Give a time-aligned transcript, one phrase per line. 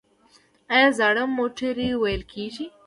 [0.73, 2.65] آیا زاړه موټرې ویلې کیږي؟